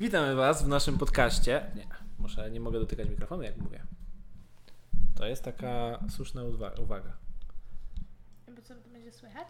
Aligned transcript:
Witamy 0.00 0.34
Was 0.34 0.62
w 0.62 0.68
naszym 0.68 0.98
podcaście. 0.98 1.70
Nie, 1.74 1.86
muszę, 2.18 2.50
nie 2.50 2.60
mogę 2.60 2.78
dotykać 2.80 3.08
mikrofonu, 3.08 3.42
jak 3.42 3.56
mówię. 3.56 3.80
To 5.14 5.26
jest 5.26 5.42
taka 5.44 5.98
słuszna 6.10 6.42
uwa- 6.42 6.80
uwaga. 6.80 7.12
Bo 8.56 8.62
co 8.62 8.74
to 8.74 8.88
będzie 8.88 9.12
słychać? 9.12 9.48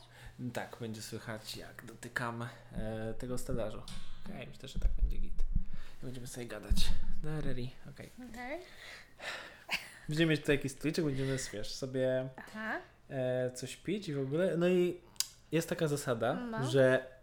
Tak, 0.53 0.77
będzie 0.81 1.03
słychać, 1.03 1.57
jak 1.57 1.85
dotykam 1.87 2.49
e, 2.73 3.15
tego 3.19 3.39
stelażu. 3.39 3.83
Okej, 4.27 4.47
myślę, 4.47 4.69
że 4.69 4.79
tak 4.79 4.91
będzie 5.03 5.19
git. 5.19 5.45
Będziemy 6.03 6.27
sobie 6.27 6.47
gadać. 6.47 6.91
Dareri, 7.23 7.71
okej. 7.91 8.11
Okej. 8.33 8.61
Będziemy 10.09 10.31
mieć 10.31 10.41
tutaj 10.41 10.57
jakiś 10.57 10.73
stoliczek, 10.73 11.05
będziemy, 11.05 11.37
wiesz, 11.53 11.75
sobie 11.75 12.29
e, 13.11 13.51
coś 13.55 13.77
pić 13.77 14.09
i 14.09 14.15
w 14.15 14.21
ogóle. 14.21 14.57
No 14.57 14.69
i 14.69 15.01
jest 15.53 15.69
taka 15.69 15.89
zasada, 15.89 16.35
No. 16.35 16.71
że. 16.71 17.14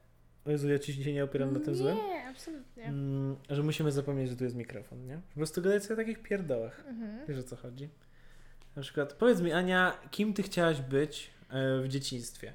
O 0.46 0.52
Jezu, 0.52 0.70
ja 0.70 0.80
ci 0.80 0.94
dzisiaj 0.94 1.14
nie 1.14 1.24
opieram 1.24 1.54
na 1.54 1.60
tym 1.60 1.76
złym. 1.76 1.98
Nie, 1.98 2.28
absolutnie. 2.28 2.84
Mm, 2.86 3.36
że 3.50 3.64
musimy 3.64 3.92
zapomnieć, 3.92 4.30
że 4.30 4.36
tu 4.36 4.44
jest 4.44 4.56
mikrofon, 4.56 5.06
nie? 5.06 5.16
Po 5.30 5.36
prostu 5.36 5.62
gadać 5.62 5.84
sobie 5.84 5.94
o 5.94 6.06
takich 6.06 6.22
pierdołach. 6.24 6.84
Mhm. 6.88 7.28
Wiesz 7.28 7.40
o 7.40 7.44
co 7.44 7.56
chodzi? 7.56 7.90
Na 8.76 8.82
przykład, 8.82 9.14
powiedz 9.14 9.42
mi, 9.42 9.52
Ania, 9.52 9.98
kim 10.12 10.34
ty 10.34 10.44
chciałaś 10.44 10.82
być 10.82 11.32
e, 11.50 11.82
w 11.82 11.88
dzieciństwie? 11.88 12.54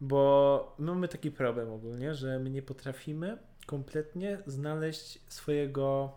Bo 0.00 0.74
my 0.78 0.86
mamy 0.86 1.08
taki 1.08 1.30
problem 1.30 1.70
ogólnie, 1.72 2.14
że 2.14 2.38
my 2.38 2.50
nie 2.50 2.62
potrafimy 2.62 3.38
kompletnie 3.66 4.38
znaleźć 4.46 5.18
swojego 5.28 6.12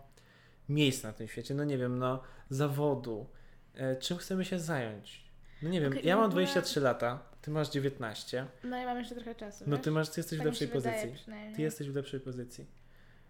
miejsca 0.68 1.08
na 1.08 1.14
tym 1.14 1.28
świecie. 1.28 1.54
No 1.54 1.64
nie 1.64 1.78
wiem, 1.78 1.98
no, 1.98 2.22
zawodu. 2.50 3.26
E, 3.74 3.96
czym 3.96 4.16
chcemy 4.16 4.44
się 4.44 4.58
zająć? 4.58 5.24
No 5.62 5.68
nie 5.68 5.80
wiem, 5.80 5.92
Okej, 5.92 6.06
ja 6.06 6.16
w 6.16 6.18
mam 6.18 6.26
ogóle- 6.30 6.44
23 6.44 6.80
lata, 6.80 7.22
ty 7.44 7.50
masz 7.50 7.70
19. 7.70 8.46
No 8.64 8.82
i 8.82 8.84
mam 8.84 8.98
jeszcze 8.98 9.14
trochę 9.14 9.34
czasu. 9.34 9.64
No 9.66 9.76
wiesz? 9.76 9.84
ty 9.84 9.90
masz, 9.90 10.08
ty 10.08 10.20
jesteś 10.20 10.38
w 10.38 10.40
tak 10.42 10.46
mi 10.46 10.50
lepszej 10.50 10.68
pozycji. 10.68 11.14
Ty 11.56 11.62
jesteś 11.62 11.90
w 11.90 11.94
lepszej 11.94 12.20
pozycji. 12.20 12.66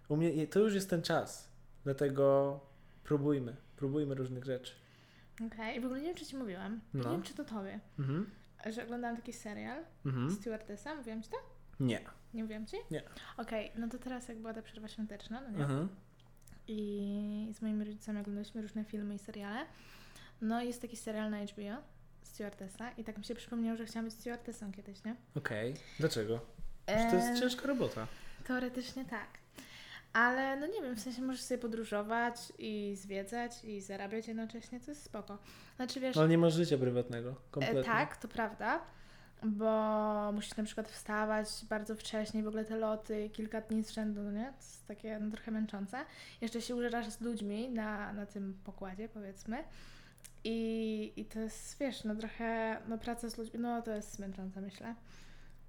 U 0.09 0.17
mnie 0.17 0.47
to 0.47 0.61
już 0.61 0.75
jest 0.75 0.91
ten 0.91 1.03
czas. 1.03 1.49
Dlatego 1.85 2.61
próbujmy. 3.05 3.57
Próbujmy 3.77 4.15
różnych 4.15 4.45
rzeczy. 4.45 4.73
Okej, 5.47 5.79
i 5.79 5.81
w 5.81 5.85
ogóle 5.85 6.01
nie 6.01 6.07
wiem, 6.07 6.17
czy 6.17 6.27
ci 6.27 6.37
mówiłam. 6.37 6.81
No. 6.95 7.05
Nie 7.05 7.11
wiem, 7.11 7.23
czy 7.23 7.35
to 7.35 7.45
tobie. 7.45 7.81
Mhm. 7.99 8.31
Że 8.71 8.85
oglądałam 8.85 9.17
taki 9.17 9.33
serial 9.33 9.85
Mhm. 10.07 10.31
Stewardessa. 10.31 10.95
Mówiłam 10.95 11.23
ci 11.23 11.31
to? 11.31 11.37
Nie. 11.81 12.01
Nie 12.35 12.43
mówiłam 12.43 12.67
ci? 12.67 12.77
Nie. 12.91 13.03
Okej, 13.37 13.73
no 13.77 13.89
to 13.89 13.99
teraz 13.99 14.29
jak 14.29 14.39
była 14.39 14.55
ta 14.55 14.63
przerwa 14.63 14.89
świąteczna, 14.89 15.41
no 15.41 15.51
nie? 15.51 15.65
Mhm. 15.65 15.89
I 16.69 17.49
z 17.55 17.63
moimi 17.63 17.85
rodzicami 17.85 18.21
oglądaliśmy 18.21 18.63
różne 18.63 18.85
filmy 18.85 19.15
i 19.15 19.19
seriale. 19.19 19.67
No 20.41 20.63
i 20.63 20.67
jest 20.67 20.83
taki 20.83 20.97
serial 20.97 21.31
na 21.31 21.39
HBO, 21.47 21.83
Stewardessa. 22.25 22.91
I 22.91 23.05
tak 23.05 23.19
mi 23.19 23.25
się 23.25 23.35
przypomniało, 23.35 23.77
że 23.77 23.87
chciałam 23.87 24.05
być 24.05 24.15
stewardessą 24.15 24.73
kiedyś, 24.73 25.05
nie? 25.05 25.17
Okej. 25.37 25.75
Dlaczego? 26.01 26.41
Przecież 26.87 27.11
to 27.11 27.17
jest 27.17 27.41
ciężka 27.41 27.67
robota. 27.67 28.07
Teoretycznie 28.47 29.05
tak. 29.05 29.29
Ale 30.13 30.57
no 30.57 30.67
nie 30.67 30.83
wiem, 30.83 30.95
w 30.97 31.01
sensie 31.01 31.23
możesz 31.23 31.43
sobie 31.43 31.59
podróżować 31.59 32.37
i 32.59 32.95
zwiedzać 32.97 33.65
i 33.65 33.81
zarabiać 33.81 34.29
jednocześnie, 34.29 34.81
to 34.81 34.91
jest 34.91 35.03
spoko. 35.03 35.39
Znaczy 35.77 36.01
wiesz, 36.01 36.17
No, 36.17 36.23
ale 36.23 36.31
nie 36.31 36.39
masz 36.39 36.55
życia 36.55 36.79
prywatnego. 36.79 37.31
e, 37.31 37.35
Kompletnie. 37.51 37.85
tak, 37.85 38.17
to 38.17 38.29
prawda, 38.29 38.81
bo 39.43 40.33
musisz 40.33 40.57
na 40.57 40.65
przykład 40.65 40.89
wstawać 40.89 41.49
bardzo 41.69 41.95
wcześnie, 41.97 42.43
w 42.43 42.49
ogóle 42.49 42.65
te 42.65 42.77
loty, 42.77 43.31
kilka 43.33 43.61
dni 43.61 43.85
z 43.85 43.91
rzędu, 43.91 44.23
no 44.23 44.33
nie? 44.33 44.45
To 44.47 44.57
jest 44.57 44.87
takie 44.89 45.19
no, 45.19 45.31
trochę 45.31 45.51
męczące. 45.51 46.05
Jeszcze 46.41 46.61
się 46.63 46.77
użerasz 46.77 47.09
z 47.11 47.21
ludźmi 47.21 47.69
na, 47.71 48.13
na 48.13 48.27
tym 48.27 48.59
pokładzie, 48.65 49.09
powiedzmy. 49.09 49.65
I, 50.45 51.13
I 51.17 51.25
to 51.25 51.41
jest, 51.41 51.79
wiesz, 51.79 52.05
no 52.05 52.15
trochę, 52.15 52.77
no 52.89 52.99
praca 52.99 53.29
z 53.31 53.39
ludźmi, 53.39 53.61
no 53.61 53.83
to 53.83 53.91
jest 53.91 54.19
męczące, 54.19 54.61
myślę. 54.61 54.95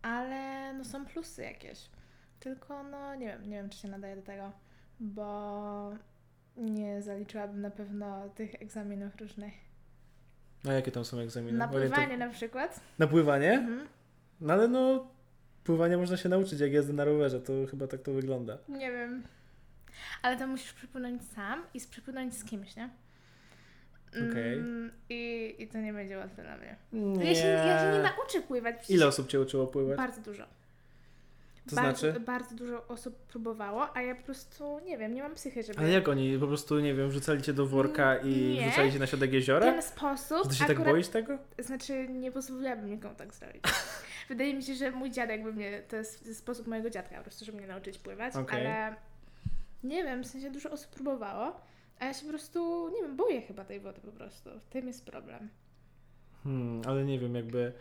Ale 0.02 0.74
no 0.74 0.86
są 0.86 1.06
plusy 1.06 1.44
jakieś. 1.44 1.90
Tylko 2.40 2.84
no 2.84 3.16
nie 3.16 3.28
wiem, 3.28 3.50
nie 3.50 3.58
wiem 3.58 3.70
czy 3.70 3.78
się 3.78 3.88
nadaje 3.88 4.16
do 4.16 4.22
tego, 4.22 4.52
bo 5.00 5.92
nie 6.58 7.02
zaliczyłabym 7.02 7.62
na 7.62 7.72
pewno 7.72 8.30
tych 8.30 8.56
egzaminów 8.62 9.16
różnych. 9.16 9.54
A 10.68 10.72
jakie 10.74 10.92
tam 10.92 11.06
są 11.06 11.20
egzaminy? 11.20 11.58
Na 11.58 11.68
Orientu- 11.68 11.72
pływanie 11.72 12.18
na 12.18 12.30
przykład. 12.30 12.80
Na 13.00 13.08
pływanie? 13.08 13.52
Mhm. 13.54 13.88
No 14.42 14.54
ale 14.54 14.68
no, 14.68 15.08
pływania 15.64 15.98
można 15.98 16.18
się 16.18 16.30
nauczyć 16.30 16.60
jak 16.60 16.72
jazdy 16.72 16.94
na 16.94 17.06
rowerze. 17.06 17.42
To 17.42 17.54
chyba 17.72 17.88
tak 17.88 18.02
to 18.02 18.14
wygląda. 18.14 18.58
Nie 18.70 18.92
wiem. 18.92 19.24
Ale 20.22 20.38
to 20.38 20.48
musisz 20.48 20.74
przypłynąć 20.74 21.24
sam 21.24 21.64
i 21.74 21.80
przypłynąć 21.90 22.36
z 22.36 22.44
kimś, 22.44 22.76
nie? 22.76 22.90
Okej. 24.32 24.54
Mm, 24.54 24.92
i, 25.10 25.56
I 25.60 25.68
to 25.68 25.78
nie 25.78 25.94
będzie 25.94 26.18
łatwe 26.18 26.44
dla 26.44 26.58
mnie. 26.58 26.76
Nie. 26.94 27.26
Ja 27.26 27.36
się, 27.36 27.48
ja 27.48 27.80
się 27.80 27.98
nie 27.98 28.04
nauczę 28.04 28.42
pływać. 28.42 28.76
przecież 28.76 28.96
Ile 28.96 29.08
osób 29.08 29.28
cię 29.28 29.40
uczyło 29.42 29.68
pływać? 29.68 29.98
Bardzo 29.98 30.22
dużo. 30.22 30.44
To 31.70 31.76
bardzo, 31.76 32.00
znaczy? 32.00 32.20
Bardzo 32.20 32.56
dużo 32.56 32.88
osób 32.88 33.16
próbowało, 33.16 33.98
a 33.98 34.02
ja 34.02 34.16
po 34.16 34.24
prostu 34.24 34.80
nie 34.86 34.98
wiem, 34.98 35.14
nie 35.14 35.24
mam 35.24 35.36
psychy, 35.36 35.64
żeby... 35.64 35.80
Ale 35.80 35.90
jak 35.90 36.08
oni 36.08 36.40
po 36.40 36.48
prostu, 36.48 36.80
nie 36.80 36.94
wiem, 36.94 37.10
wrzucali 37.10 37.42
cię 37.42 37.54
do 37.54 37.66
worka 37.66 38.18
i 38.18 38.56
Nie. 38.60 38.68
wrzucali 38.68 38.92
cię 38.92 39.00
na 39.00 39.08
środek 39.08 39.30
W 39.30 39.34
jeziora? 39.34 39.66
ten 39.66 39.82
sposób 39.82 40.44
Czy 40.44 40.50
ty 40.50 40.56
się 40.56 40.64
akurat... 40.64 40.84
tak 40.84 40.94
boisz 40.94 41.08
tego? 41.08 41.38
Znaczy, 41.60 42.08
nie 42.10 42.32
pozwoliłabym 42.32 42.90
nikomu 42.90 43.16
tak 43.16 43.34
zrobić. 43.34 43.64
Wydaje 44.30 44.54
mi 44.54 44.64
się, 44.64 44.76
że 44.76 44.92
mój 44.92 45.12
dziadek 45.12 45.44
by 45.44 45.54
mnie, 45.54 45.82
to 45.88 45.96
jest 45.96 46.38
sposób 46.38 46.68
mojego 46.68 46.90
dziadka 46.90 47.18
po 47.18 47.24
prostu, 47.24 47.46
żeby 47.46 47.58
mnie 47.58 47.68
nauczyć 47.68 47.98
pływać, 47.98 48.36
Okej. 48.36 48.68
ale 48.68 48.96
nie 49.84 50.04
wiem, 50.04 50.24
w 50.24 50.28
sensie 50.28 50.52
dużo 50.52 50.72
osób 50.72 50.92
próbowało, 50.92 51.62
a 52.00 52.06
ja 52.06 52.14
się 52.14 52.24
po 52.24 52.30
prostu, 52.30 52.90
nie 52.96 53.02
wiem, 53.02 53.18
boję 53.18 53.42
chyba 53.42 53.66
tej 53.66 53.80
wody 53.80 54.02
po 54.02 54.12
prostu. 54.12 54.50
W 54.60 54.70
tym 54.70 54.88
jest 54.88 55.06
problem. 55.06 55.50
Hmm, 56.44 56.82
ale 56.86 57.06
nie 57.06 57.20
wiem, 57.20 57.36
jakby 57.36 57.74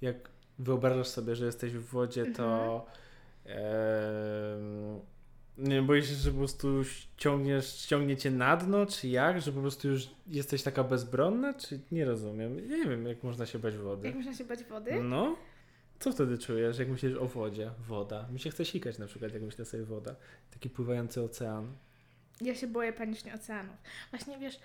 jak 0.00 0.30
wyobrażasz 0.58 1.08
sobie, 1.08 1.36
że 1.36 1.46
jesteś 1.46 1.72
w 1.72 1.84
wodzie, 1.84 2.26
to 2.26 2.86
em, 3.44 5.00
nie 5.58 5.74
wiem, 5.74 5.86
boisz 5.86 6.08
się, 6.08 6.14
że 6.14 6.30
po 6.30 6.38
prostu 6.38 6.84
ściągniesz, 6.84 7.78
ściągnie 7.78 8.16
cię 8.16 8.30
na 8.30 8.56
dno, 8.56 8.86
czy 8.86 9.08
jak? 9.08 9.40
Że 9.40 9.52
po 9.52 9.60
prostu 9.60 9.88
już 9.88 10.08
jesteś 10.26 10.62
taka 10.62 10.84
bezbronna, 10.84 11.54
czy 11.54 11.80
nie 11.92 12.04
rozumiem. 12.04 12.56
Nie 12.68 12.84
wiem, 12.86 13.06
jak 13.06 13.22
można 13.22 13.46
się 13.46 13.58
bać 13.58 13.74
Jak 13.74 13.82
wody. 13.82 14.14
można 14.14 14.34
się 14.34 14.44
bać 14.44 14.64
wody? 14.64 15.02
No? 15.02 15.36
Co 15.98 16.12
wtedy 16.12 16.38
czujesz, 16.38 16.78
jak 16.78 16.88
myślisz 16.88 17.16
o 17.16 17.26
wodzie? 17.26 17.70
Woda. 17.88 18.28
Mi 18.32 18.40
się 18.40 18.50
chce 18.50 18.64
sikać 18.64 18.98
na 18.98 19.06
przykład, 19.06 19.32
jak 19.32 19.42
myślę 19.42 19.64
sobie 19.64 19.84
woda. 19.84 20.14
Taki 20.50 20.70
pływający 20.70 21.22
ocean. 21.22 21.72
Ja 22.42 22.54
się 22.54 22.66
boję 22.66 22.92
panicznie 22.92 23.34
oceanów. 23.34 23.76
Właśnie 24.10 24.38
wiesz, 24.38 24.60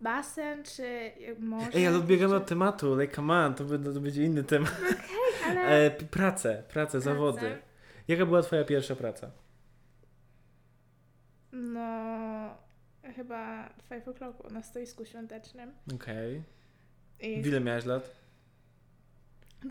basen 0.00 0.64
czy 0.64 1.12
morze... 1.38 1.70
Ej, 1.74 1.86
ale 1.86 1.96
odbiegamy 1.96 2.34
od 2.34 2.46
tematu, 2.46 2.96
like 3.00 3.14
come 3.14 3.34
on, 3.34 3.54
to, 3.54 3.64
będzie- 3.64 3.92
to 3.92 4.00
będzie 4.00 4.24
inny 4.24 4.44
temat. 4.44 4.76
ale... 5.48 5.86
E, 5.86 5.90
pracę, 5.90 6.62
pracę, 6.68 7.00
zawody. 7.00 7.58
Jaka 8.08 8.26
była 8.26 8.42
twoja 8.42 8.64
pierwsza 8.64 8.96
praca? 8.96 9.30
No, 11.52 12.56
chyba 13.16 13.68
w 13.68 13.82
Five 13.88 14.04
O'Clocku 14.06 14.52
na 14.52 14.62
stoisku 14.62 15.04
świątecznym. 15.04 15.72
Okej. 15.94 16.42
I 17.20 17.42
W 17.42 17.46
ile 17.46 17.60
miałeś 17.60 17.84
lat? 17.84 18.19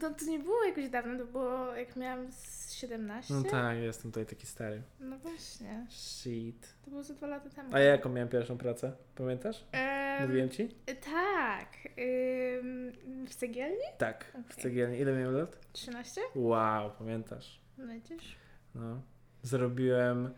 To, 0.02 0.10
to 0.14 0.26
nie 0.26 0.40
było 0.40 0.64
jakoś 0.64 0.90
dawno, 0.90 1.18
to 1.20 1.26
było 1.26 1.76
jak 1.76 1.96
miałam 1.96 2.32
z 2.32 2.72
17. 2.74 3.34
No 3.34 3.44
tak, 3.44 3.78
jestem 3.78 4.12
tutaj 4.12 4.26
taki 4.26 4.46
stary. 4.48 4.82
No 5.00 5.18
właśnie, 5.18 5.86
Shit. 5.90 6.74
to 6.86 6.90
było 6.92 7.04
ze 7.04 7.14
dwa 7.14 7.28
lata 7.28 7.50
temu. 7.50 7.70
A 7.76 7.80
ja 7.80 7.92
jaką 7.92 8.10
miałem 8.10 8.30
pierwszą 8.30 8.58
pracę? 8.58 8.92
Pamiętasz? 9.16 9.66
Em, 9.72 10.28
Mówiłem 10.28 10.50
ci? 10.50 10.68
Tak. 11.02 11.68
Ym, 11.86 12.92
w 13.28 13.36
cegielni? 13.36 13.84
Tak, 13.98 14.26
w 14.48 14.52
Okej. 14.52 14.64
cegielni. 14.64 14.98
Ile 15.00 15.14
miałem 15.14 15.36
lat? 15.38 15.58
13? 15.74 16.22
Wow, 16.36 16.92
pamiętasz. 16.98 17.60
No 17.78 17.94
widzisz? 17.94 18.36
No. 18.76 19.02
Zarobiłem 19.44 20.34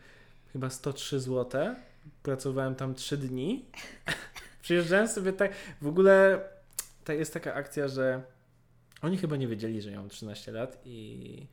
chyba 0.53 0.69
103 0.69 1.19
zł. 1.19 1.75
Pracowałem 2.23 2.75
tam 2.75 2.95
3 2.95 3.17
dni. 3.17 3.65
Przyjeżdżałem 4.61 5.07
sobie 5.07 5.33
tak. 5.33 5.51
W 5.81 5.87
ogóle 5.87 6.39
ta 7.03 7.13
jest 7.13 7.33
taka 7.33 7.53
akcja, 7.53 7.87
że 7.87 8.21
oni 9.01 9.17
chyba 9.17 9.35
nie 9.35 9.47
wiedzieli, 9.47 9.81
że 9.81 9.91
ja 9.91 9.99
mam 9.99 10.09
13 10.09 10.51
lat 10.51 10.81
i 10.85 11.47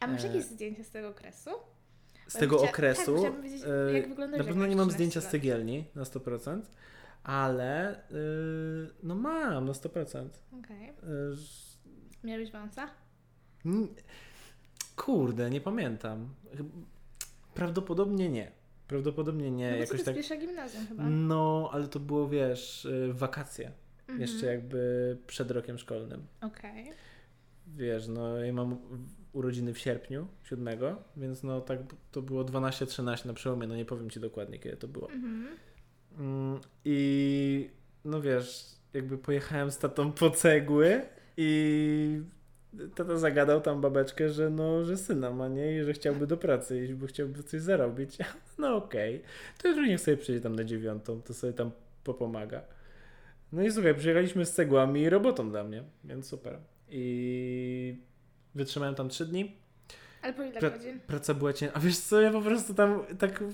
A 0.00 0.06
masz 0.06 0.24
E, 0.24 0.26
jakieś 0.26 0.44
zdjęcia 0.44 0.84
z 0.84 0.90
tego 0.90 1.08
okresu? 1.08 1.50
z 2.28 2.34
Bo 2.34 2.40
tego 2.40 2.56
chcia- 2.58 2.68
okresu. 2.68 3.22
tak, 3.22 3.32
e, 3.88 3.92
jak 3.92 4.08
wyglądasz, 4.08 4.38
Na 4.38 4.44
pewno 4.44 4.66
nie 4.66 4.76
mam 4.76 4.88
13 4.88 4.92
zdjęcia 4.94 5.20
z 5.20 5.24
lat. 5.24 5.30
cegielni 5.32 5.84
na 5.94 6.04
100%, 6.04 6.70
ale 7.24 8.02
yy, 8.10 8.90
no 9.02 9.14
mam 9.14 9.64
na 9.64 9.72
100%. 9.72 10.28
Okej. 10.60 10.86
Yy, 10.86 11.36
Miałeś 12.24 12.50
wąsa? 12.52 12.88
kurde, 14.96 15.50
nie 15.50 15.60
pamiętam. 15.60 16.28
Prawdopodobnie 17.54 18.28
nie. 18.28 18.52
Prawdopodobnie 18.88 19.50
nie. 19.50 19.70
no 19.70 19.76
Jakoś 19.76 19.88
to 19.88 19.94
jest 19.94 20.04
tak. 20.06 20.14
pierwsza 20.14 20.36
gimnazjum 20.36 20.86
chyba. 20.86 21.02
No, 21.02 21.70
ale 21.72 21.88
to 21.88 22.00
było, 22.00 22.28
wiesz, 22.28 22.88
wakacje. 23.10 23.72
Mhm. 24.08 24.20
Jeszcze 24.20 24.46
jakby 24.46 25.16
przed 25.26 25.50
rokiem 25.50 25.78
szkolnym. 25.78 26.26
Okej. 26.40 26.92
Wiesz, 27.66 28.08
no 28.08 28.36
ja 28.36 28.52
mam 28.52 28.78
urodziny 29.32 29.74
w 29.74 29.78
sierpniu, 29.78 30.28
7, 30.44 30.78
więc 31.16 31.42
no 31.42 31.60
tak 31.60 31.78
to 32.12 32.22
było 32.22 32.44
12-13 32.44 33.26
na 33.26 33.34
przełomie, 33.34 33.66
no 33.66 33.76
nie 33.76 33.84
powiem 33.84 34.10
Ci 34.10 34.20
dokładnie 34.20 34.58
kiedy 34.58 34.76
to 34.76 34.88
było. 34.88 35.10
Mhm. 35.10 35.48
Mm, 36.18 36.60
I 36.84 37.70
no 38.04 38.20
wiesz, 38.20 38.66
jakby 38.94 39.18
pojechałem 39.18 39.70
z 39.70 39.78
tatą 39.78 40.12
po 40.12 40.30
cegły 40.30 41.02
i 41.36 42.22
tata 42.94 43.18
zagadał 43.18 43.60
tam 43.60 43.80
babeczkę, 43.80 44.30
że 44.30 44.50
no, 44.50 44.84
że 44.84 44.96
syna 44.96 45.30
ma, 45.30 45.48
nie? 45.48 45.78
I 45.78 45.84
że 45.84 45.92
chciałby 45.92 46.26
do 46.26 46.36
pracy 46.36 46.84
iść, 46.84 46.94
bo 46.94 47.06
chciałby 47.06 47.42
coś 47.42 47.60
zarobić. 47.60 48.18
No 48.58 48.76
okej. 48.76 49.16
Okay. 49.16 49.28
To 49.62 49.68
już 49.68 49.88
niech 49.88 50.00
sobie 50.00 50.16
przyjdzie 50.16 50.40
tam 50.40 50.56
na 50.56 50.64
dziewiątą, 50.64 51.22
to 51.22 51.34
sobie 51.34 51.52
tam 51.52 51.70
popomaga. 52.04 52.62
No 53.52 53.62
i 53.62 53.72
słuchaj, 53.72 53.94
przyjechaliśmy 53.94 54.46
z 54.46 54.52
cegłami 54.52 55.00
i 55.00 55.10
robotą 55.10 55.50
dla 55.50 55.64
mnie, 55.64 55.84
więc 56.04 56.26
super. 56.26 56.58
I 56.88 58.02
wytrzymałem 58.54 58.94
tam 58.94 59.08
trzy 59.08 59.26
dni. 59.26 59.56
Ale 60.22 60.32
po 60.32 60.42
ile 60.42 60.60
pra 60.60 60.70
godzin? 60.70 61.00
Praca 61.06 61.34
była 61.34 61.52
ciężka. 61.52 61.76
A 61.76 61.80
wiesz 61.80 61.98
co, 61.98 62.20
ja 62.20 62.30
po 62.30 62.42
prostu 62.42 62.74
tam 62.74 63.02
tak, 63.18 63.44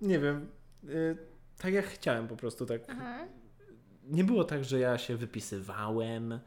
nie 0.00 0.18
wiem, 0.18 0.48
yy, 0.84 1.16
tak 1.58 1.74
jak 1.74 1.84
chciałem 1.84 2.28
po 2.28 2.36
prostu, 2.36 2.66
tak. 2.66 2.80
Aha. 2.88 3.26
Nie 4.04 4.24
było 4.24 4.44
tak, 4.44 4.64
że 4.64 4.78
ja 4.78 4.98
się 4.98 5.16
wypisywałem, 5.16 6.38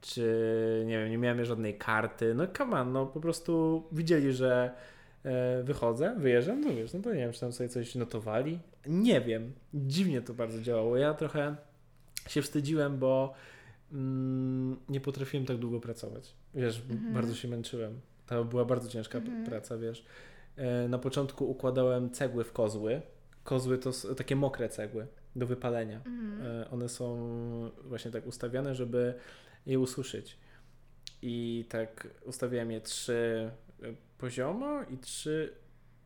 czy 0.00 0.82
nie 0.86 0.98
wiem, 0.98 1.10
nie 1.10 1.18
miałem 1.18 1.44
żadnej 1.44 1.78
karty. 1.78 2.34
No 2.34 2.46
come 2.46 2.80
on, 2.80 2.92
no 2.92 3.06
po 3.06 3.20
prostu 3.20 3.84
widzieli, 3.92 4.32
że 4.32 4.74
e, 5.24 5.62
wychodzę, 5.62 6.14
wyjeżdżam, 6.18 6.60
no 6.60 6.74
wiesz, 6.74 6.92
no 6.92 7.00
to 7.00 7.14
nie 7.14 7.20
wiem, 7.20 7.32
czy 7.32 7.40
tam 7.40 7.52
sobie 7.52 7.68
coś 7.68 7.94
notowali. 7.94 8.58
Nie 8.86 9.20
wiem, 9.20 9.52
dziwnie 9.74 10.22
to 10.22 10.34
bardzo 10.34 10.62
działało. 10.62 10.96
Ja 10.96 11.14
trochę 11.14 11.56
się 12.26 12.42
wstydziłem, 12.42 12.98
bo 12.98 13.34
mm, 13.92 14.76
nie 14.88 15.00
potrafiłem 15.00 15.46
tak 15.46 15.56
długo 15.56 15.80
pracować. 15.80 16.34
Wiesz, 16.54 16.82
mhm. 16.90 17.14
bardzo 17.14 17.34
się 17.34 17.48
męczyłem. 17.48 18.00
To 18.26 18.44
była 18.44 18.64
bardzo 18.64 18.88
ciężka 18.88 19.18
mhm. 19.18 19.44
praca, 19.44 19.78
wiesz. 19.78 20.04
E, 20.56 20.88
na 20.88 20.98
początku 20.98 21.50
układałem 21.50 22.10
cegły 22.10 22.44
w 22.44 22.52
kozły. 22.52 23.02
Kozły 23.44 23.78
to 23.78 23.92
takie 24.16 24.36
mokre 24.36 24.68
cegły 24.68 25.06
do 25.36 25.46
wypalenia. 25.46 25.96
Mhm. 25.96 26.42
E, 26.62 26.70
one 26.70 26.88
są 26.88 27.70
właśnie 27.84 28.10
tak 28.10 28.26
ustawiane, 28.26 28.74
żeby 28.74 29.14
je 29.66 29.78
ususzyć. 29.78 30.38
I 31.22 31.64
tak 31.68 32.08
ustawiałem 32.24 32.70
je 32.70 32.80
trzy 32.80 33.50
e, 33.82 33.86
poziomo 34.18 34.82
i 34.82 34.98
trzy 34.98 35.52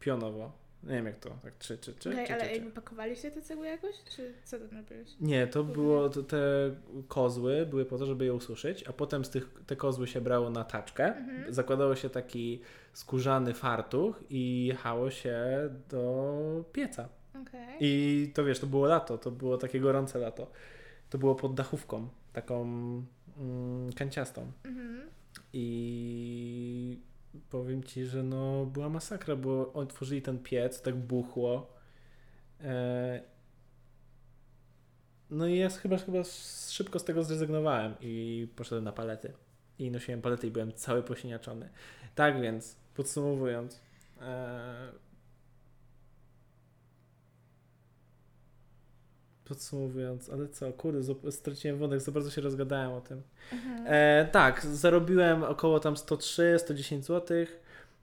pionowo. 0.01 0.60
Nie 0.83 0.95
wiem 0.95 1.07
jak 1.07 1.17
to, 1.17 1.31
tak 1.43 1.55
trzy, 1.59 1.79
czy, 1.79 1.95
czy, 1.95 2.11
okay, 2.11 2.27
czy, 2.27 2.35
ale 2.35 2.47
czy, 2.47 2.53
jakby 2.53 2.71
pakowaliście 2.71 3.31
te 3.31 3.43
cegły 3.43 3.67
jakoś, 3.67 3.95
czy 4.17 4.35
co 4.45 4.59
to 4.59 4.65
robiłeś? 4.65 5.09
Nie, 5.21 5.47
to 5.47 5.65
było, 5.65 6.09
to, 6.09 6.23
te 6.23 6.41
kozły 7.09 7.67
były 7.67 7.85
po 7.85 7.99
to, 7.99 8.07
żeby 8.07 8.25
je 8.25 8.35
ususzyć, 8.35 8.85
a 8.89 8.93
potem 8.93 9.25
z 9.25 9.31
tych, 9.31 9.51
te 9.67 9.77
kozły 9.77 10.07
się 10.07 10.21
brało 10.21 10.51
na 10.51 10.65
taczkę, 10.65 11.17
mhm. 11.17 11.55
zakładało 11.55 11.97
się 11.97 12.11
taki 12.11 12.61
skórzany 12.93 13.55
fartuch 13.55 14.25
i 14.31 14.67
jechało 14.67 15.11
się 15.11 15.39
do 15.89 16.65
pieca. 16.73 17.09
Okay. 17.43 17.77
I 17.81 18.33
to 18.35 18.45
wiesz, 18.45 18.59
to 18.59 18.67
było 18.67 18.87
lato, 18.87 19.19
to 19.19 19.31
było 19.31 19.59
takie 19.59 19.81
gorące 19.81 20.19
lato. 20.19 20.51
To 21.11 21.19
było 21.19 21.35
pod 21.35 21.55
dachówką, 21.55 22.09
taką 22.33 22.63
mm, 23.39 23.93
kanciastą. 23.93 24.53
Mhm. 24.65 25.11
I 25.53 27.01
powiem 27.51 27.85
ci, 27.85 28.07
że 28.07 28.23
no 28.23 28.67
była 28.67 28.89
masakra, 28.89 29.37
bo 29.37 29.73
otworzyli 29.73 30.23
ten 30.23 30.39
piec, 30.39 30.83
tak 30.83 30.97
buchło. 30.97 31.73
E... 32.61 33.23
No 35.31 35.47
i 35.47 35.59
ja 35.59 35.69
chyba, 35.69 35.99
chyba 35.99 36.19
szybko 36.69 36.99
z 36.99 37.05
tego 37.05 37.25
zrezygnowałem 37.25 37.95
i 38.01 38.49
poszedłem 38.57 38.85
na 38.85 38.93
palety. 38.93 39.33
I 39.79 39.91
nosiłem 39.91 40.23
palety 40.23 40.47
i 40.47 40.51
byłem 40.51 40.73
cały 40.73 41.03
posiniaczony. 41.03 41.69
Tak 42.15 42.41
więc, 42.41 42.77
podsumowując, 42.95 43.81
e... 44.21 45.10
Podsumowując, 49.51 50.31
ale 50.31 50.49
co, 50.49 50.73
kurde, 50.73 51.31
straciłem 51.31 51.79
wątek, 51.79 52.01
za 52.01 52.13
bardzo 52.13 52.31
się 52.31 52.41
rozgadałem 52.41 52.93
o 52.93 53.01
tym. 53.01 53.23
Mhm. 53.53 53.85
E, 53.87 54.29
tak, 54.33 54.67
zarobiłem 54.67 55.45
około 55.45 55.81
tam 55.81 55.95
103-110 55.95 57.03
zł 57.03 57.47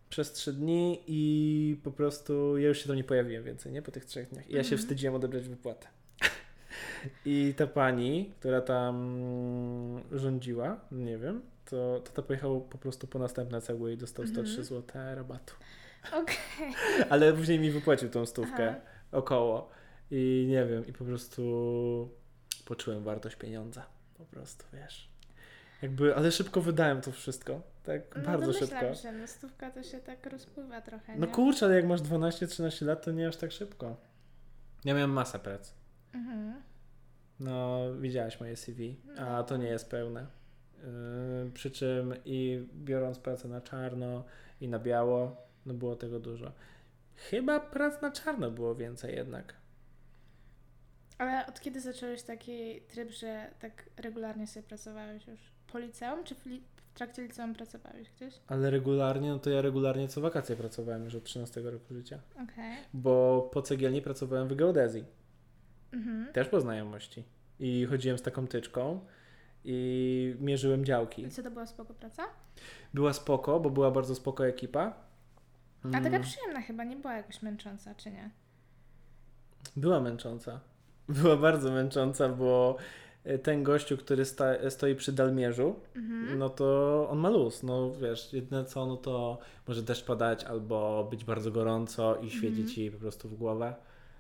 przez 0.10 0.32
3 0.32 0.54
dni 0.54 1.04
i 1.08 1.80
po 1.84 1.92
prostu 1.92 2.58
ja 2.58 2.68
już 2.68 2.80
się 2.82 2.88
tam 2.88 2.96
nie 2.96 3.04
pojawiłem 3.04 3.44
więcej, 3.44 3.72
nie? 3.72 3.82
Po 3.82 3.92
tych 3.92 4.06
trzech 4.06 4.30
dniach. 4.30 4.50
I 4.50 4.54
ja 4.54 4.64
się 4.64 4.76
mhm. 4.76 4.82
wstydziłem 4.82 5.16
odebrać 5.16 5.50
wypłatę. 5.50 5.88
I 7.26 7.54
ta 7.58 7.68
pani, 7.68 8.34
która 8.40 8.62
tam 8.62 9.22
rządziła, 10.12 10.80
nie 10.92 11.18
wiem, 11.18 11.42
to, 11.66 12.02
to 12.06 12.12
ta 12.12 12.22
pojechała 12.22 12.60
po 12.60 12.78
prostu 12.78 13.08
po 13.08 13.20
następne 13.20 13.62
cegły 13.62 13.94
i 13.94 13.98
dostał 13.98 14.28
103 14.28 14.50
mhm. 14.50 14.64
zł 14.64 14.84
rabatu. 15.16 15.54
Okej. 16.08 16.22
Okay. 16.24 17.10
Ale 17.12 17.34
później 17.34 17.60
mi 17.60 17.72
wypłacił 17.72 18.10
tą 18.10 18.26
stówkę 18.26 18.70
Aha. 18.70 18.80
około. 19.12 19.77
I 20.12 20.46
nie 20.50 20.66
wiem, 20.66 20.88
i 20.88 20.94
po 20.94 21.06
prostu 21.06 21.42
poczułem 22.66 23.04
wartość 23.04 23.36
pieniądza. 23.36 23.86
Po 24.18 24.26
prostu, 24.26 24.66
wiesz. 24.74 25.10
Jakby, 25.82 26.16
ale 26.16 26.32
szybko 26.32 26.62
wydałem 26.62 27.02
to 27.02 27.12
wszystko. 27.12 27.62
Tak, 27.84 28.02
no 28.16 28.22
bardzo 28.24 28.54
szybko. 28.54 28.96
że 28.96 29.12
no 29.12 29.28
stówka 29.28 29.72
to 29.72 29.84
się 29.84 30.00
tak 30.00 30.26
rozpływa 30.26 30.82
trochę. 30.82 31.08
No 31.08 31.14
nie? 31.14 31.28
No 31.28 31.36
kurczę, 31.36 31.66
ale 31.66 31.76
jak 31.76 31.86
masz 31.86 32.02
12-13 32.02 32.86
lat, 32.86 33.06
to 33.06 33.12
nie 33.12 33.28
aż 33.28 33.38
tak 33.38 33.52
szybko. 33.52 33.98
Ja 34.86 34.94
miałem 34.94 35.12
masę 35.12 35.40
prac. 35.40 35.74
Mhm. 36.14 36.62
No, 37.40 37.80
widziałaś 38.00 38.40
moje 38.40 38.56
CV, 38.56 38.96
no. 39.06 39.22
a 39.22 39.44
to 39.44 39.58
nie 39.58 39.68
jest 39.68 39.90
pełne. 39.90 40.28
Yy, 40.78 41.52
przy 41.54 41.72
czym 41.72 42.14
i 42.26 42.68
biorąc 42.74 43.20
pracę 43.20 43.48
na 43.48 43.62
czarno 43.62 44.24
i 44.62 44.68
na 44.68 44.80
biało, 44.80 45.36
no 45.66 45.74
było 45.74 45.96
tego 45.96 46.20
dużo. 46.20 46.52
Chyba 47.16 47.60
prac 47.60 48.02
na 48.02 48.12
czarno 48.12 48.52
było 48.52 48.76
więcej 48.76 49.16
jednak. 49.16 49.54
Ale 51.18 51.46
od 51.46 51.60
kiedy 51.60 51.82
zacząłeś 51.82 52.24
taki 52.24 52.82
tryb, 52.82 53.12
że 53.12 53.52
tak 53.60 53.90
regularnie 53.98 54.48
sobie 54.48 54.68
pracowałeś 54.68 55.28
już? 55.28 55.40
Po 55.68 55.80
liceum, 55.80 56.24
czy 56.24 56.36
w, 56.36 56.46
li- 56.46 56.64
w 56.78 56.94
trakcie 56.94 57.22
liceum 57.22 57.54
pracowałeś 57.54 58.10
gdzieś? 58.10 58.34
Ale 58.48 58.70
regularnie, 58.70 59.30
no 59.30 59.40
to 59.40 59.50
ja 59.50 59.62
regularnie 59.62 60.08
co 60.08 60.22
wakacje 60.22 60.56
pracowałem 60.56 61.04
już 61.04 61.16
od 61.16 61.24
13 61.24 61.62
roku 61.62 61.94
życia. 61.94 62.20
Okej. 62.44 62.78
Bo 62.94 63.50
po 63.54 63.62
cegielni 63.62 64.02
pracowałem 64.02 64.48
w 64.48 64.56
geodezji. 64.56 65.06
Mhm. 65.92 66.34
Też 66.34 66.48
po 66.48 66.62
znajomości. 66.62 67.24
I 67.60 67.86
chodziłem 67.86 68.18
z 68.18 68.22
taką 68.22 68.48
tyczką 68.48 69.00
i 69.64 70.36
mierzyłem 70.40 70.86
działki. 70.86 71.24
I 71.24 71.32
co 71.32 71.44
to 71.44 71.52
była 71.52 71.66
spoko 71.66 71.94
praca? 71.94 72.24
Była 72.94 73.14
spoko, 73.14 73.60
bo 73.60 73.70
była 73.70 73.92
bardzo 73.92 74.16
spoko 74.16 74.48
ekipa. 74.48 74.94
A 75.84 75.92
taka 75.92 76.08
mm. 76.08 76.22
przyjemna 76.22 76.62
chyba, 76.62 76.84
nie 76.84 76.96
była 76.96 77.14
jakoś 77.14 77.42
męcząca, 77.42 77.96
czy 77.96 78.12
nie? 78.12 78.30
Była 79.76 80.00
męcząca 80.00 80.60
była 81.10 81.38
bardzo 81.38 81.72
męcząca, 81.72 82.30
bo 82.30 82.78
e, 83.24 83.40
ten 83.40 83.64
gościu, 83.64 83.98
który 83.98 84.26
sta, 84.26 84.70
stoi 84.70 84.96
przy 84.96 85.12
dalmierzu, 85.12 85.76
mhm. 85.96 86.40
no 86.40 86.50
to 86.50 87.08
on 87.10 87.18
ma 87.18 87.30
luz. 87.30 87.64
No 87.64 87.92
wiesz, 88.02 88.34
jedyne 88.34 88.66
co, 88.66 88.86
no 88.86 88.98
to 88.98 89.38
może 89.68 89.84
deszcz 89.84 90.06
padać 90.06 90.44
albo 90.44 91.08
być 91.12 91.26
bardzo 91.26 91.52
gorąco 91.52 92.16
i 92.16 92.30
świeci 92.30 92.48
mhm. 92.48 92.68
ci 92.68 92.92
po 92.92 92.98
prostu 92.98 93.30
w 93.30 93.36
głowę. 93.36 93.76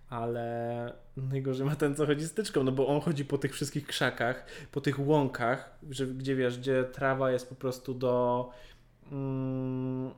Ale 0.09 0.93
najgorzej 1.17 1.65
ma 1.65 1.75
ten, 1.75 1.95
co 1.95 2.05
chodzi 2.05 2.25
z 2.25 2.33
tyczką, 2.33 2.63
no 2.63 2.71
bo 2.71 2.87
on 2.87 3.01
chodzi 3.01 3.25
po 3.25 3.37
tych 3.37 3.53
wszystkich 3.53 3.87
krzakach, 3.87 4.45
po 4.71 4.81
tych 4.81 5.07
łąkach, 5.07 5.79
że, 5.89 6.07
gdzie 6.07 6.35
wiesz, 6.35 6.59
gdzie 6.59 6.83
trawa 6.83 7.31
jest 7.31 7.49
po 7.49 7.55
prostu 7.55 7.93
do 7.93 8.49
mm, 9.11 10.11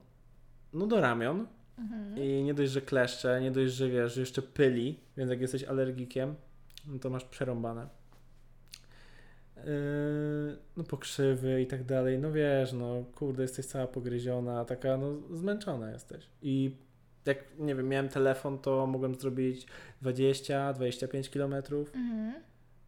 no 0.74 0.88
do 0.88 1.02
ramion. 1.02 1.48
Mhm. 1.78 2.18
I 2.18 2.44
nie 2.44 2.54
dość, 2.54 2.72
że 2.72 2.82
kleszcze, 2.82 3.42
nie 3.42 3.52
dość, 3.52 3.74
że 3.74 3.90
wiesz, 3.90 4.14
że 4.14 4.22
jeszcze 4.22 4.42
pyli, 4.42 5.00
więc 5.18 5.30
jak 5.30 5.42
jesteś 5.42 5.64
alergikiem, 5.64 6.36
no 6.90 7.00
to 7.00 7.10
masz 7.10 7.26
przerąbane. 7.26 7.88
Yy, 9.58 9.64
no 10.78 10.84
pokrzywy 10.84 11.62
i 11.62 11.68
tak 11.68 11.84
dalej, 11.84 12.20
no 12.20 12.32
wiesz, 12.32 12.74
no 12.74 13.04
kurde, 13.16 13.42
jesteś 13.42 13.66
cała 13.66 13.88
pogryziona, 13.88 14.66
taka 14.66 14.98
no 14.98 15.38
zmęczona 15.38 15.92
jesteś. 15.92 16.30
I 16.42 16.76
jak, 17.26 17.58
nie 17.58 17.76
wiem, 17.76 17.88
miałem 17.88 18.10
telefon, 18.10 18.60
to 18.60 18.88
mogłem 18.88 19.16
zrobić 19.16 19.68
20-25 20.04 21.30
kilometrów. 21.30 21.96
Mhm. 21.96 22.34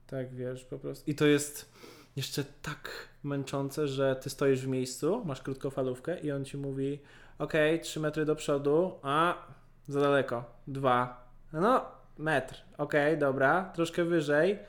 Tak, 0.07 0.35
wiesz, 0.35 0.65
po 0.65 0.79
prostu. 0.79 1.11
I 1.11 1.15
to 1.15 1.25
jest 1.25 1.71
jeszcze 2.15 2.43
tak 2.61 2.89
męczące, 3.23 3.87
że 3.87 4.15
ty 4.15 4.29
stoisz 4.29 4.61
w 4.61 4.67
miejscu, 4.67 5.25
masz 5.25 5.41
krótkofalówkę 5.41 6.19
i 6.19 6.31
on 6.31 6.45
ci 6.45 6.57
mówi, 6.57 6.99
ok, 7.39 7.53
3 7.81 7.99
metry 7.99 8.25
do 8.25 8.35
przodu, 8.35 8.99
a 9.01 9.47
za 9.87 10.01
daleko, 10.01 10.43
dwa. 10.67 11.27
No, 11.53 11.85
metr, 12.17 12.63
okej, 12.77 13.07
okay, 13.07 13.17
dobra, 13.17 13.71
troszkę 13.75 14.03
wyżej. 14.03 14.59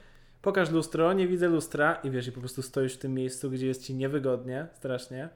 Pokaż 0.43 0.71
lustro, 0.71 1.13
nie 1.13 1.29
widzę 1.29 1.49
lustra 1.49 1.95
i 1.95 2.11
wiesz, 2.11 2.27
i 2.27 2.33
po 2.33 2.41
prostu 2.41 2.63
stoisz 2.63 2.95
w 2.95 2.99
tym 2.99 3.15
miejscu, 3.15 3.51
gdzie 3.51 3.67
jest 3.67 3.87
ci 3.87 3.95
niewygodnie, 3.95 4.67
strasznie, 4.75 5.29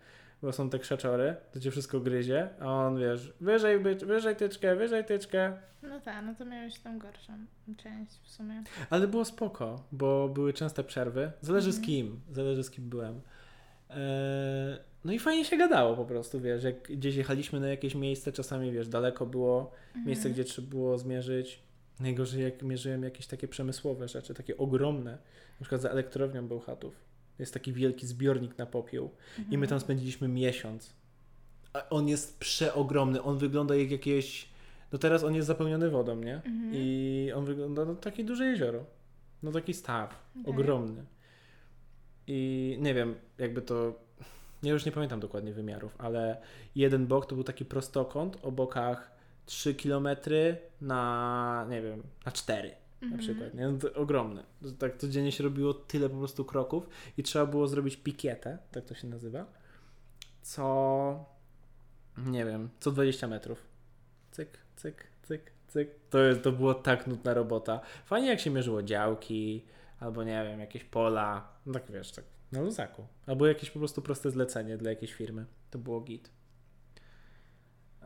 bo 0.42 0.52
są 0.52 0.70
te 0.70 0.78
krzaczory, 0.78 1.36
to 1.52 1.60
cię 1.60 1.70
wszystko 1.70 2.00
gryzie, 2.00 2.48
a 2.60 2.64
on 2.64 2.98
wiesz, 2.98 3.32
wyżej, 3.40 3.78
wyżej 3.96 4.36
tyczkę, 4.36 4.76
wyżej 4.76 5.04
tyczkę. 5.04 5.56
No 5.82 6.00
tak, 6.00 6.24
no 6.24 6.34
to 6.34 6.44
miałeś 6.44 6.78
tam 6.78 6.98
gorszą 6.98 7.32
część 7.76 8.12
w 8.22 8.30
sumie. 8.30 8.62
Ale 8.90 9.08
było 9.08 9.24
spoko, 9.24 9.84
bo 9.92 10.28
były 10.28 10.52
częste 10.52 10.84
przerwy, 10.84 11.32
zależy 11.40 11.72
z 11.72 11.76
mhm. 11.76 11.86
kim, 11.86 12.20
zależy 12.30 12.64
z 12.64 12.70
kim 12.70 12.88
byłem. 12.88 13.20
Eee, 13.90 13.96
no 15.04 15.12
i 15.12 15.18
fajnie 15.18 15.44
się 15.44 15.56
gadało 15.56 15.96
po 15.96 16.04
prostu, 16.04 16.40
wiesz, 16.40 16.64
jak 16.64 16.82
gdzieś 16.82 17.16
jechaliśmy 17.16 17.60
na 17.60 17.68
jakieś 17.68 17.94
miejsce, 17.94 18.32
czasami 18.32 18.72
wiesz, 18.72 18.88
daleko 18.88 19.26
było 19.26 19.72
miejsce, 19.94 20.28
mhm. 20.28 20.34
gdzie 20.34 20.44
trzeba 20.44 20.68
było 20.68 20.98
zmierzyć, 20.98 21.65
Najgorzej 22.00 22.42
jak 22.42 22.62
mierzyłem 22.62 23.02
jakieś 23.02 23.26
takie 23.26 23.48
przemysłowe 23.48 24.08
rzeczy, 24.08 24.34
takie 24.34 24.56
ogromne, 24.56 25.10
na 25.60 25.60
przykład 25.60 25.80
za 25.80 25.90
elektrownią 25.90 26.48
Bełchatów. 26.48 26.94
Jest 27.38 27.54
taki 27.54 27.72
wielki 27.72 28.06
zbiornik 28.06 28.58
na 28.58 28.66
popiół. 28.66 29.10
I 29.50 29.58
my 29.58 29.66
tam 29.66 29.80
spędziliśmy 29.80 30.28
miesiąc. 30.28 30.94
A 31.72 31.88
on 31.88 32.08
jest 32.08 32.38
przeogromny. 32.38 33.22
On 33.22 33.38
wygląda 33.38 33.76
jak 33.76 33.90
jakieś. 33.90 34.48
No 34.92 34.98
teraz 34.98 35.24
on 35.24 35.34
jest 35.34 35.46
zapełniony 35.46 35.90
wodą, 35.90 36.16
nie? 36.16 36.34
Mhm. 36.34 36.70
I 36.74 37.32
on 37.34 37.44
wygląda 37.44 37.84
no 37.84 37.94
takie 37.94 38.24
duże 38.24 38.46
jezioro. 38.46 38.84
No 39.42 39.52
taki 39.52 39.74
staw. 39.74 40.22
Okej. 40.40 40.54
Ogromny. 40.54 41.04
I 42.26 42.76
nie 42.80 42.94
wiem, 42.94 43.14
jakby 43.38 43.62
to. 43.62 44.06
Ja 44.62 44.72
już 44.72 44.86
nie 44.86 44.92
pamiętam 44.92 45.20
dokładnie 45.20 45.52
wymiarów, 45.52 45.94
ale 45.98 46.40
jeden 46.74 47.06
bok 47.06 47.26
to 47.26 47.34
był 47.34 47.44
taki 47.44 47.64
prostokąt 47.64 48.38
o 48.42 48.52
bokach 48.52 49.15
3 49.46 49.74
km 49.74 50.08
na, 50.80 51.66
nie 51.70 51.82
wiem, 51.82 52.02
na 52.26 52.32
4 52.32 52.68
na 53.00 53.06
Mhm. 53.06 53.20
przykład. 53.22 53.54
Nie? 53.54 53.68
No 53.68 53.78
to 53.78 53.92
ogromne. 53.94 54.44
Tak 54.78 54.96
codziennie 54.96 55.32
się 55.32 55.44
robiło 55.44 55.74
tyle 55.74 56.08
po 56.08 56.16
prostu 56.16 56.44
kroków 56.44 56.88
i 57.18 57.22
trzeba 57.22 57.46
było 57.46 57.68
zrobić 57.68 57.96
pikietę, 57.96 58.58
tak 58.72 58.84
to 58.84 58.94
się 58.94 59.06
nazywa, 59.08 59.46
co 60.42 61.24
nie 62.16 62.44
wiem, 62.44 62.68
co 62.80 62.90
20 62.90 63.28
metrów. 63.28 63.66
Cyk, 64.30 64.58
cyk, 64.76 65.04
cyk, 65.22 65.50
cyk. 65.68 65.90
To, 66.10 66.18
jest, 66.18 66.42
to 66.42 66.52
było 66.52 66.74
tak 66.74 67.06
nudna 67.06 67.34
robota. 67.34 67.80
Fajnie 68.06 68.28
jak 68.28 68.40
się 68.40 68.50
mierzyło 68.50 68.82
działki, 68.82 69.64
albo 70.00 70.24
nie 70.24 70.44
wiem, 70.44 70.60
jakieś 70.60 70.84
pola, 70.84 71.48
no 71.66 71.72
tak 71.72 71.90
wiesz, 71.90 72.12
tak 72.12 72.24
na 72.52 72.60
luzaku. 72.60 73.06
Albo 73.26 73.46
jakieś 73.46 73.70
po 73.70 73.78
prostu 73.78 74.02
proste 74.02 74.30
zlecenie 74.30 74.76
dla 74.76 74.90
jakiejś 74.90 75.12
firmy. 75.12 75.46
To 75.70 75.78
było 75.78 76.00
git. 76.00 76.30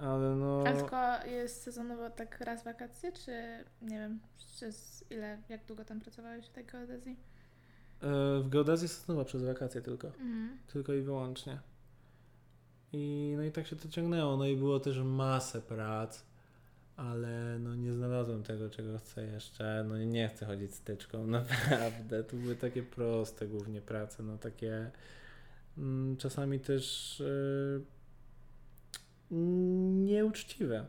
Ale 0.01 0.37
no... 0.37 0.65
A 0.67 0.73
tylko 0.73 1.27
jest 1.27 1.63
sezonowo 1.63 2.11
tak 2.11 2.41
raz 2.41 2.65
wakacje, 2.65 3.13
czy 3.13 3.33
nie 3.83 3.99
wiem, 3.99 4.21
przez 4.37 5.05
ile, 5.11 5.39
jak 5.49 5.65
długo 5.65 5.85
tam 5.85 6.01
pracowałeś 6.01 6.47
w 6.47 6.51
tej 6.51 6.65
geodezji? 6.65 7.17
e, 8.03 8.41
W 8.43 8.49
geodezji 8.49 8.89
sezonowa 8.89 9.25
przez 9.25 9.45
wakacje 9.45 9.83
tylko. 9.83 10.07
Mhm. 10.09 10.59
Tylko 10.67 10.93
i 10.95 11.03
wyłącznie. 11.03 11.59
I 12.93 13.35
no 13.37 13.43
i 13.43 13.53
tak 13.53 13.67
się 13.67 13.77
to 13.77 13.89
ciągnęło. 13.89 14.37
No 14.37 14.47
i 14.47 14.57
było 14.57 14.81
też 14.81 14.99
masę 14.99 15.63
prac, 15.63 16.23
ale 16.97 17.59
no 17.59 17.75
nie 17.75 17.93
znalazłem 17.93 18.43
tego, 18.43 18.71
czego 18.71 18.99
chcę 18.99 19.27
jeszcze. 19.27 19.85
No 19.89 19.99
nie 19.99 20.29
chcę 20.29 20.47
chodzić 20.47 20.75
styczką, 20.75 21.27
naprawdę. 21.41 22.25
To 22.25 22.37
były 22.37 22.57
takie 22.57 22.83
proste 22.83 23.47
głównie 23.47 23.81
prace, 23.81 24.23
no 24.23 24.39
takie 24.39 24.91
mm, 25.79 26.17
czasami 26.17 26.61
też 26.61 27.17
yy, 27.27 27.85
nieuczciwe. 29.31 30.87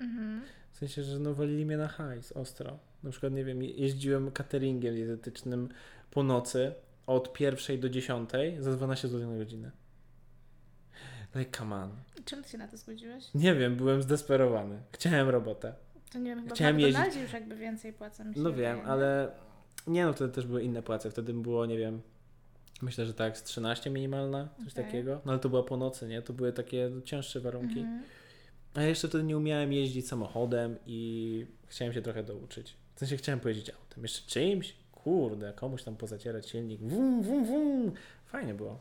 Mhm. 0.00 0.42
W 0.72 0.76
sensie, 0.76 1.02
że 1.02 1.18
no 1.18 1.34
walili 1.34 1.66
mnie 1.66 1.76
na 1.76 1.88
hajs 1.88 2.32
ostro. 2.32 2.78
Na 3.02 3.10
przykład, 3.10 3.32
nie 3.32 3.44
wiem, 3.44 3.62
je- 3.62 3.70
jeździłem 3.70 4.30
cateringiem 4.32 4.94
dietetycznym 4.94 5.68
po 6.10 6.22
nocy 6.22 6.74
od 7.06 7.32
pierwszej 7.32 7.78
do 7.78 7.88
dziesiątej 7.88 8.62
za 8.62 8.72
12 8.76 9.08
zł 9.08 9.30
na 9.32 9.38
godzinę. 9.38 9.70
Like, 11.34 11.58
come 11.58 11.76
on. 11.76 11.90
I 12.20 12.24
czym 12.24 12.42
ty 12.42 12.48
się 12.50 12.58
na 12.58 12.68
to 12.68 12.76
zgodziłeś? 12.76 13.34
Nie 13.34 13.54
wiem, 13.54 13.76
byłem 13.76 14.02
zdesperowany. 14.02 14.78
Chciałem 14.92 15.28
robotę. 15.28 15.74
To 16.12 16.18
nie 16.18 16.30
wiem, 16.30 16.42
chyba 16.42 16.54
Chciałem 16.54 16.76
w 16.76 17.16
już 17.22 17.32
jakby 17.32 17.56
więcej 17.56 17.92
płacą 17.92 18.32
się 18.34 18.40
No 18.40 18.50
wydaje, 18.50 18.74
wiem, 18.74 18.76
nie? 18.76 18.84
ale 18.92 19.30
nie 19.86 20.04
no, 20.04 20.12
wtedy 20.12 20.32
też 20.32 20.46
były 20.46 20.62
inne 20.62 20.82
płace. 20.82 21.10
Wtedy 21.10 21.32
było, 21.34 21.66
nie 21.66 21.78
wiem, 21.78 22.00
myślę, 22.82 23.06
że 23.06 23.14
tak 23.14 23.38
z 23.38 23.42
13 23.42 23.90
minimalna, 23.90 24.48
coś 24.64 24.72
Okej. 24.72 24.84
takiego. 24.84 25.20
No 25.24 25.32
ale 25.32 25.40
to 25.40 25.48
była 25.48 25.62
po 25.62 25.76
nocy, 25.76 26.08
nie? 26.08 26.22
To 26.22 26.32
były 26.32 26.52
takie 26.52 26.90
cięższe 27.04 27.40
warunki. 27.40 27.80
Mhm. 27.80 28.02
A 28.74 28.82
jeszcze 28.82 29.08
wtedy 29.08 29.24
nie 29.24 29.36
umiałem 29.36 29.72
jeździć 29.72 30.08
samochodem 30.08 30.76
i 30.86 31.46
chciałem 31.66 31.94
się 31.94 32.02
trochę 32.02 32.22
douczyć. 32.22 32.76
W 32.94 32.98
sensie 32.98 33.16
chciałem 33.16 33.40
pojeździć 33.40 33.70
autem. 33.70 34.02
Jeszcze 34.02 34.30
czymś? 34.30 34.76
Kurde, 34.92 35.52
komuś 35.52 35.82
tam 35.82 35.96
pozacierać 35.96 36.48
silnik. 36.48 36.80
Wum, 36.80 37.22
wum, 37.22 37.44
wum. 37.44 37.92
Fajnie 38.26 38.54
było. 38.54 38.78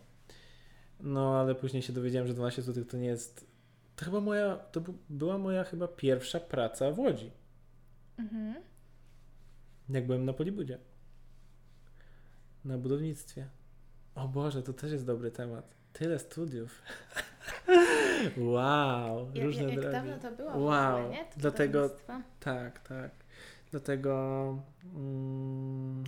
No, 0.99 1.39
ale 1.39 1.55
później 1.55 1.83
się 1.83 1.93
dowiedziałem, 1.93 2.27
że 2.27 2.33
12 2.33 2.61
zł 2.61 2.85
to 2.85 2.97
nie 2.97 3.07
jest... 3.07 3.47
To 3.95 4.05
chyba 4.05 4.19
moja... 4.19 4.55
To 4.55 4.81
była 5.09 5.37
moja 5.37 5.63
chyba 5.63 5.87
pierwsza 5.87 6.39
praca 6.39 6.91
w 6.91 6.99
Łodzi. 6.99 7.31
Mhm. 8.19 8.55
Jak 9.89 10.05
byłem 10.05 10.25
na 10.25 10.33
Polibudzie. 10.33 10.77
Na 12.65 12.77
budownictwie. 12.77 13.47
O 14.15 14.27
Boże, 14.27 14.63
to 14.63 14.73
też 14.73 14.91
jest 14.91 15.05
dobry 15.05 15.31
temat. 15.31 15.75
Tyle 15.93 16.19
studiów. 16.19 16.81
wow, 18.37 19.31
Ja- 19.33 19.43
różne 19.45 19.63
ja, 19.63 19.69
jak 19.69 19.79
drogi. 19.79 19.95
dawno 19.95 20.19
to 20.19 20.31
było 20.35 20.51
w 20.51 20.55
Wow, 20.55 20.95
ogóle, 20.99 21.09
nie? 21.09 21.25
To 21.25 21.31
dlatego-. 21.37 21.89
Tak, 22.39 22.79
tak. 22.87 23.11
Dlatego 23.71 24.57
mm, 24.95 26.03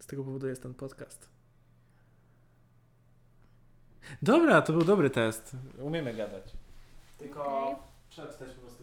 z 0.00 0.06
tego 0.06 0.24
powodu 0.24 0.48
jest 0.48 0.62
ten 0.62 0.74
podcast. 0.74 1.28
Dobra, 4.22 4.62
to 4.62 4.72
był 4.72 4.84
dobry 4.84 5.10
test. 5.10 5.56
Umiemy 5.78 6.14
gadać. 6.14 6.52
Tylko 7.18 7.62
Okej. 7.62 7.76
trzeba 8.10 8.28
czytać 8.32 8.48
po 8.54 8.60
prostu 8.60 8.81